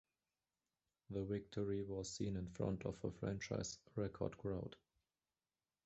[1.11, 4.75] The victory was seen in front of a franchise-record crowd.